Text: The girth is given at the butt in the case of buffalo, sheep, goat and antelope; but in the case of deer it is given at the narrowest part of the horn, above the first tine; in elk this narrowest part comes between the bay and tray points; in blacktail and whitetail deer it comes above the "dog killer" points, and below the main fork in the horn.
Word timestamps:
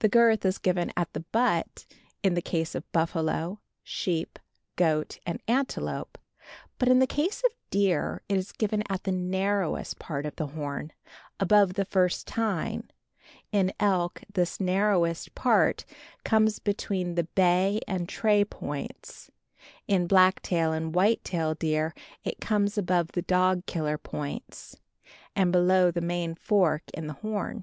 The 0.00 0.08
girth 0.08 0.44
is 0.44 0.58
given 0.58 0.92
at 0.96 1.12
the 1.12 1.20
butt 1.20 1.86
in 2.24 2.34
the 2.34 2.42
case 2.42 2.74
of 2.74 2.90
buffalo, 2.90 3.60
sheep, 3.84 4.40
goat 4.74 5.20
and 5.24 5.40
antelope; 5.46 6.18
but 6.76 6.88
in 6.88 6.98
the 6.98 7.06
case 7.06 7.40
of 7.46 7.54
deer 7.70 8.20
it 8.28 8.36
is 8.36 8.50
given 8.50 8.82
at 8.90 9.04
the 9.04 9.12
narrowest 9.12 10.00
part 10.00 10.26
of 10.26 10.34
the 10.34 10.48
horn, 10.48 10.92
above 11.38 11.74
the 11.74 11.84
first 11.84 12.26
tine; 12.26 12.90
in 13.52 13.72
elk 13.78 14.22
this 14.32 14.58
narrowest 14.58 15.36
part 15.36 15.84
comes 16.24 16.58
between 16.58 17.14
the 17.14 17.22
bay 17.22 17.80
and 17.86 18.08
tray 18.08 18.44
points; 18.44 19.30
in 19.86 20.08
blacktail 20.08 20.72
and 20.72 20.96
whitetail 20.96 21.54
deer 21.54 21.94
it 22.24 22.40
comes 22.40 22.76
above 22.76 23.12
the 23.12 23.22
"dog 23.22 23.66
killer" 23.66 23.98
points, 23.98 24.80
and 25.36 25.52
below 25.52 25.92
the 25.92 26.00
main 26.00 26.34
fork 26.34 26.82
in 26.92 27.06
the 27.06 27.12
horn. 27.12 27.62